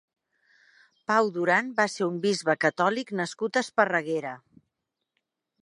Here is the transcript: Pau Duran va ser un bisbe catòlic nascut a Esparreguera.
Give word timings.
Pau 1.11 1.29
Duran 1.35 1.69
va 1.81 1.87
ser 1.97 2.07
un 2.13 2.17
bisbe 2.25 2.57
catòlic 2.67 3.15
nascut 3.23 3.61
a 3.63 3.67
Esparreguera. 3.67 4.37